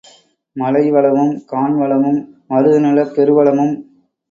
மலை 0.55 0.81
வளமும் 0.91 1.35
கான் 1.45 1.77
வளமும் 1.77 2.19
மருதநிலப் 2.49 3.13
பெருவளமும் 3.15 3.73